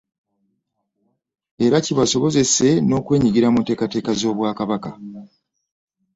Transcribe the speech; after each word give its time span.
Era 1.65 1.77
kibasobozese 1.85 2.67
n'okwenyigira 2.87 3.47
mu 3.53 3.57
nteekateeka 3.61 4.11
z'Obwakabaka. 4.19 4.89